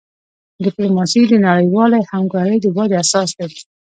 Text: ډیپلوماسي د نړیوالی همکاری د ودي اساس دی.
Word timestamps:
ډیپلوماسي 0.65 1.21
د 1.27 1.33
نړیوالی 1.47 2.01
همکاری 2.13 2.57
د 2.61 2.65
ودي 2.75 2.95
اساس 3.03 3.29
دی. 3.39 3.53